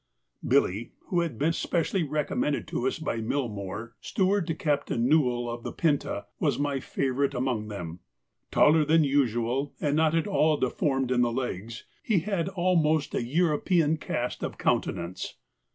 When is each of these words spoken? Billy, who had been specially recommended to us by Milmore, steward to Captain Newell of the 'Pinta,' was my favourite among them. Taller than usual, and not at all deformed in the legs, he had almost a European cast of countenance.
Billy, 0.43 0.93
who 1.09 1.19
had 1.19 1.37
been 1.37 1.53
specially 1.53 2.01
recommended 2.01 2.67
to 2.67 2.87
us 2.87 2.97
by 2.97 3.17
Milmore, 3.19 3.91
steward 4.01 4.47
to 4.47 4.55
Captain 4.55 5.07
Newell 5.07 5.47
of 5.47 5.61
the 5.61 5.71
'Pinta,' 5.71 6.25
was 6.39 6.57
my 6.57 6.79
favourite 6.79 7.35
among 7.35 7.67
them. 7.67 7.99
Taller 8.49 8.83
than 8.83 9.03
usual, 9.03 9.75
and 9.79 9.95
not 9.95 10.15
at 10.15 10.25
all 10.25 10.57
deformed 10.57 11.11
in 11.11 11.21
the 11.21 11.31
legs, 11.31 11.85
he 12.01 12.21
had 12.21 12.49
almost 12.49 13.13
a 13.13 13.21
European 13.23 13.95
cast 13.97 14.41
of 14.41 14.57
countenance. 14.57 15.35